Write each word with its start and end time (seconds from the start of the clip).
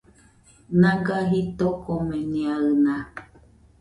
Naga 0.79 1.17
jitokomenɨaɨna 1.29 2.95